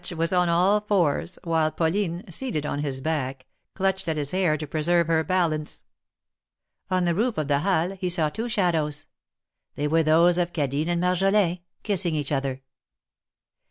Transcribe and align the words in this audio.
'Much 0.01 0.11
was 0.13 0.33
on 0.33 0.49
all 0.49 0.79
fours, 0.81 1.37
while 1.43 1.69
Pauline, 1.69 2.23
seated 2.27 2.65
on 2.65 2.79
his 2.79 3.01
back, 3.01 3.45
clutched 3.75 4.07
at 4.07 4.17
his 4.17 4.31
hair 4.31 4.57
to 4.57 4.65
preserve 4.65 5.05
her 5.05 5.23
balance. 5.23 5.83
On 6.89 7.05
the 7.05 7.13
roof 7.13 7.37
of 7.37 7.47
the 7.47 7.59
Halles 7.59 7.99
he 8.01 8.09
saw 8.09 8.27
two 8.29 8.49
shadows: 8.49 9.05
they 9.75 9.87
were 9.87 10.01
those 10.01 10.39
of 10.39 10.53
Cadine 10.53 10.87
and 10.87 11.01
Marjolin 11.03 11.59
kissing 11.83 12.15
each 12.15 12.31
other. 12.31 12.63